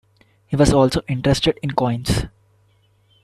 He 0.47 0.55
was 0.55 0.73
also 0.73 1.01
interested 1.07 1.59
in 1.61 1.75
coins. 1.75 2.25